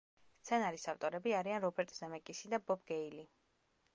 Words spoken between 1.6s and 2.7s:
რობერტ ზემეკისი და